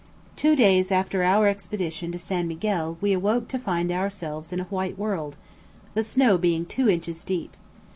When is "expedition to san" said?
1.47-2.47